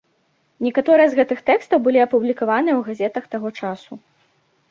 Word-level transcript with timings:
Некаторыя 0.67 1.07
з 1.09 1.17
гэтых 1.19 1.39
тэкстаў 1.49 1.77
былі 1.87 1.99
апублікаваныя 2.07 2.75
ў 2.77 2.81
газетах 2.87 3.23
таго 3.35 3.47
часу. 3.59 3.93